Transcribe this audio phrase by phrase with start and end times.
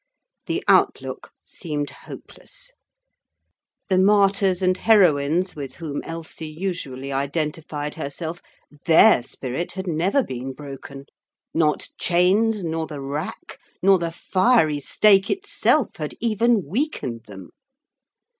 [0.47, 2.71] The outlook seemed hopeless.
[3.87, 8.41] The martyrs and heroines, with whom Elsie usually identified herself,
[8.87, 11.05] their spirit had never been broken;
[11.53, 17.51] not chains nor the rack nor the fiery stake itself had even weakened them.